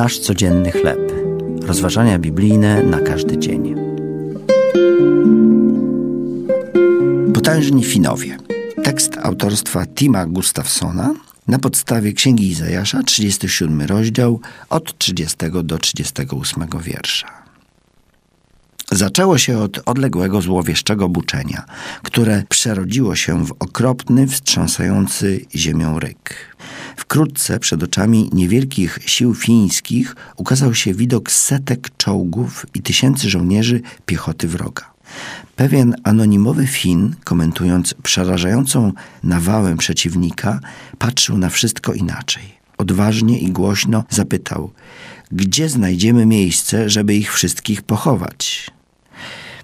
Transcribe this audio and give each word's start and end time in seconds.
Nasz 0.00 0.18
codzienny 0.18 0.72
chleb. 0.72 1.12
Rozważania 1.62 2.18
biblijne 2.18 2.82
na 2.82 3.00
każdy 3.00 3.38
dzień. 3.38 3.74
Potężni 7.34 7.84
Finowie. 7.84 8.36
Tekst 8.84 9.18
autorstwa 9.22 9.86
Tima 9.86 10.26
Gustafsona 10.26 11.14
na 11.46 11.58
podstawie 11.58 12.12
Księgi 12.12 12.48
Izajasza, 12.48 13.02
37 13.02 13.82
rozdział, 13.82 14.40
od 14.70 14.98
30 14.98 15.36
do 15.64 15.78
38 15.78 16.66
wiersza. 16.82 17.28
Zaczęło 18.92 19.38
się 19.38 19.58
od 19.58 19.80
odległego 19.86 20.40
złowieszczego 20.40 21.08
buczenia, 21.08 21.64
które 22.02 22.42
przerodziło 22.48 23.16
się 23.16 23.44
w 23.46 23.52
okropny, 23.58 24.26
wstrząsający 24.26 25.40
ziemią 25.54 25.98
ryk. 25.98 26.56
Wkrótce 27.00 27.58
przed 27.58 27.82
oczami 27.82 28.30
niewielkich 28.32 28.98
sił 29.06 29.34
fińskich 29.34 30.16
ukazał 30.36 30.74
się 30.74 30.94
widok 30.94 31.30
setek 31.30 31.90
czołgów 31.96 32.66
i 32.74 32.82
tysięcy 32.82 33.30
żołnierzy 33.30 33.80
piechoty 34.06 34.48
wroga. 34.48 34.92
Pewien 35.56 35.94
anonimowy 36.04 36.66
Fin, 36.66 37.14
komentując 37.24 37.94
przerażającą 38.02 38.92
nawałę 39.22 39.76
przeciwnika, 39.76 40.60
patrzył 40.98 41.38
na 41.38 41.48
wszystko 41.48 41.92
inaczej. 41.92 42.42
Odważnie 42.78 43.38
i 43.38 43.50
głośno 43.50 44.04
zapytał: 44.10 44.70
Gdzie 45.32 45.68
znajdziemy 45.68 46.26
miejsce, 46.26 46.90
żeby 46.90 47.14
ich 47.14 47.32
wszystkich 47.32 47.82
pochować? 47.82 48.70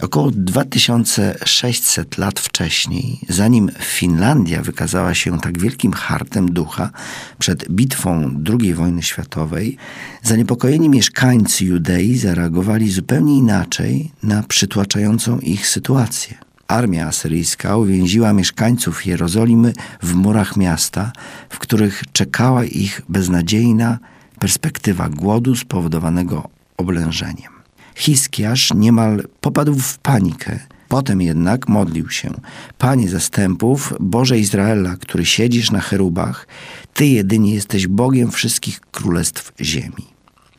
Około 0.00 0.30
2600 0.30 2.18
lat 2.18 2.40
wcześniej, 2.40 3.20
zanim 3.28 3.70
Finlandia 3.80 4.62
wykazała 4.62 5.14
się 5.14 5.40
tak 5.40 5.58
wielkim 5.58 5.92
hartem 5.92 6.52
ducha 6.52 6.90
przed 7.38 7.70
bitwą 7.70 8.40
II 8.60 8.74
wojny 8.74 9.02
światowej, 9.02 9.76
zaniepokojeni 10.22 10.88
mieszkańcy 10.88 11.64
Judei 11.64 12.18
zareagowali 12.18 12.90
zupełnie 12.90 13.38
inaczej 13.38 14.10
na 14.22 14.42
przytłaczającą 14.42 15.38
ich 15.38 15.68
sytuację. 15.68 16.38
Armia 16.68 17.06
asyryjska 17.06 17.76
uwięziła 17.76 18.32
mieszkańców 18.32 19.06
Jerozolimy 19.06 19.72
w 20.02 20.14
murach 20.14 20.56
miasta, 20.56 21.12
w 21.48 21.58
których 21.58 22.04
czekała 22.12 22.64
ich 22.64 23.02
beznadziejna 23.08 23.98
perspektywa 24.38 25.08
głodu 25.08 25.56
spowodowanego 25.56 26.48
oblężeniem. 26.76 27.57
Hiskiasz 27.98 28.74
niemal 28.74 29.28
popadł 29.40 29.74
w 29.74 29.98
panikę. 29.98 30.58
Potem 30.88 31.20
jednak 31.20 31.68
modlił 31.68 32.10
się: 32.10 32.30
Panie 32.78 33.08
zastępów, 33.08 33.94
Boże 34.00 34.38
Izraela, 34.38 34.96
który 34.96 35.24
siedzisz 35.24 35.70
na 35.70 35.80
cherubach, 35.80 36.46
Ty 36.94 37.06
jedynie 37.06 37.54
jesteś 37.54 37.86
Bogiem 37.86 38.30
wszystkich 38.30 38.80
królestw 38.80 39.52
ziemi. 39.60 40.06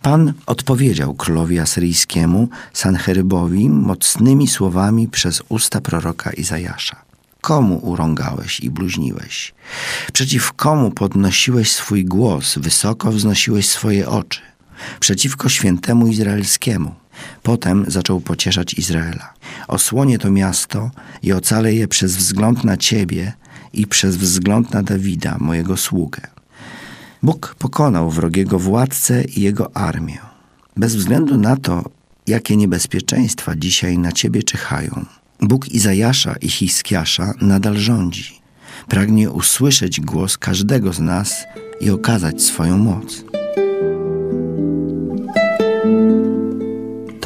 Pan 0.02 0.34
odpowiedział 0.46 1.14
królowi 1.14 1.60
asyryjskiemu, 1.60 2.50
Sancherybowi, 2.74 3.70
mocnymi 3.70 4.48
słowami 4.48 5.08
przez 5.08 5.42
usta 5.50 5.82
proroka 5.82 6.32
Izajasza. 6.32 7.02
Komu 7.42 7.80
urągałeś 7.84 8.60
i 8.60 8.70
bluźniłeś? 8.70 9.54
Przeciw 10.14 10.54
komu 10.54 10.92
podnosiłeś 10.92 11.72
swój 11.72 12.06
głos, 12.06 12.58
wysoko 12.58 13.12
wznosiłeś 13.12 13.70
swoje 13.70 14.10
oczy? 14.10 14.42
Przeciwko 15.00 15.50
świętemu 15.50 16.08
izraelskiemu. 16.08 16.96
Potem 17.44 17.86
zaczął 17.88 18.22
pocieszać 18.22 18.74
Izraela. 18.74 19.34
Osłonię 19.68 20.18
to 20.18 20.32
miasto 20.32 20.92
i 21.24 21.34
ocalę 21.34 21.74
je 21.74 21.88
przez 21.88 22.16
wzgląd 22.16 22.64
na 22.64 22.78
Ciebie 22.78 23.34
i 23.74 23.88
przez 23.88 24.18
wzgląd 24.18 24.74
na 24.74 24.84
Dawida, 24.84 25.38
mojego 25.40 25.78
sługę. 25.78 26.22
Bóg 27.24 27.56
pokonał 27.60 28.10
wrogiego 28.10 28.60
władcę 28.60 29.24
i 29.24 29.42
jego 29.42 29.78
armię. 29.78 30.18
Bez 30.78 30.96
względu 30.96 31.38
na 31.38 31.58
to, 31.58 31.84
jakie 32.28 32.58
niebezpieczeństwa 32.58 33.56
dzisiaj 33.56 33.98
na 33.98 34.12
Ciebie 34.12 34.44
czyhają, 34.44 35.06
Bóg 35.42 35.70
Izajasza 35.70 36.36
i 36.42 36.50
Hiskiasza 36.50 37.34
nadal 37.42 37.78
rządzi. 37.78 38.42
Pragnie 38.88 39.32
usłyszeć 39.32 40.02
głos 40.02 40.38
każdego 40.38 40.94
z 40.94 41.00
nas 41.00 41.46
i 41.82 41.90
okazać 41.90 42.42
swoją 42.42 42.78
moc. 42.78 43.24